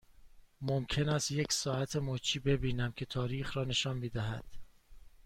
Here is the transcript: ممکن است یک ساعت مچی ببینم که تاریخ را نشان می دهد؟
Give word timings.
ممکن 0.61 1.09
است 1.09 1.31
یک 1.31 1.51
ساعت 1.53 1.95
مچی 1.95 2.39
ببینم 2.39 2.91
که 2.91 3.05
تاریخ 3.05 3.57
را 3.57 3.63
نشان 3.63 3.97
می 3.97 4.09
دهد؟ 4.09 4.43